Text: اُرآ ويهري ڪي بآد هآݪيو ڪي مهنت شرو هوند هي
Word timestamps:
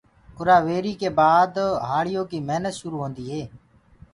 اُرآ 0.37 0.57
ويهري 0.65 0.93
ڪي 1.01 1.09
بآد 1.19 1.53
هآݪيو 1.89 2.23
ڪي 2.31 2.37
مهنت 2.47 2.73
شرو 2.79 2.97
هوند 3.01 3.15
هي 3.27 3.41